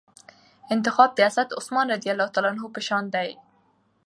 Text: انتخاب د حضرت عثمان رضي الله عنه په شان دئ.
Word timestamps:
انتخاب 0.73 1.09
د 1.15 1.19
حضرت 1.27 1.49
عثمان 1.59 1.85
رضي 1.95 2.09
الله 2.11 2.29
عنه 2.51 2.63
په 2.75 2.81
شان 2.87 3.03
دئ. 3.15 3.29